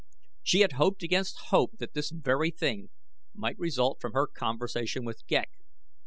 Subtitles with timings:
[0.41, 2.89] She had hoped against hope that this very thing
[3.35, 5.51] might result from her conversation with Ghek.